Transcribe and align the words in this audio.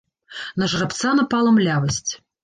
На 0.61 0.69
жарабца 0.71 1.11
напала 1.19 1.49
млявасць. 1.57 2.11